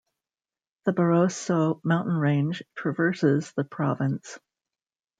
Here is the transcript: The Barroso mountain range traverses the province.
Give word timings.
The 0.85 0.93
Barroso 0.93 1.79
mountain 1.83 2.15
range 2.17 2.63
traverses 2.73 3.51
the 3.55 3.63
province. 3.63 4.39